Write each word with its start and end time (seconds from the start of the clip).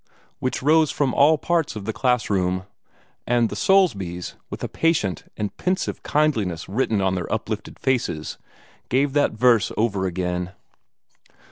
which 0.39 0.63
rose 0.63 0.89
from 0.89 1.13
all 1.13 1.37
parts 1.37 1.75
of 1.75 1.85
the 1.85 1.93
class 1.93 2.27
room; 2.27 2.63
and 3.27 3.49
the 3.49 3.55
Soulsbys, 3.55 4.33
with 4.49 4.63
a 4.63 4.67
patient 4.67 5.25
and 5.37 5.55
pensive 5.57 6.01
kindliness 6.01 6.67
written 6.67 6.99
on 7.01 7.13
their 7.13 7.31
uplifted 7.31 7.77
faces, 7.77 8.39
gave 8.89 9.13
that 9.13 9.33
verse 9.33 9.71
over 9.77 10.07
again. 10.07 10.53